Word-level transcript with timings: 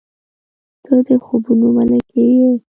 •ته 0.85 0.95
د 1.05 1.07
خوبونو 1.23 1.67
ملکې 1.77 2.23
یې. 2.37 2.49